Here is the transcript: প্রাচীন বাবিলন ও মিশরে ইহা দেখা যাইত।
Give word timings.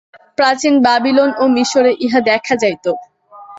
প্রাচীন 0.37 0.73
বাবিলন 0.85 1.29
ও 1.37 1.53
মিশরে 1.55 1.91
ইহা 2.05 2.19
দেখা 2.29 2.53
যাইত। 2.61 2.85